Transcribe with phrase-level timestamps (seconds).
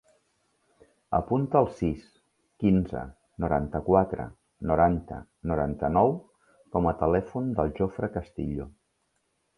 [1.17, 2.07] Apunta el sis,
[2.63, 3.03] quinze,
[3.45, 4.25] noranta-quatre,
[4.71, 5.21] noranta,
[5.53, 6.17] noranta-nou
[6.77, 8.71] com a telèfon del Jofre Castillo.